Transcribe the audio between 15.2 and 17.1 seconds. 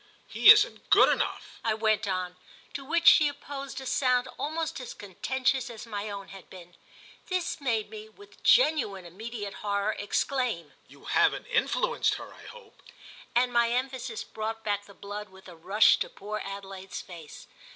with a rush to poor Adelaide's